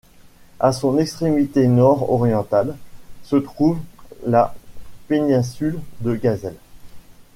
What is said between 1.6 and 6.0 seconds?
nord-orientale, se trouve la péninsule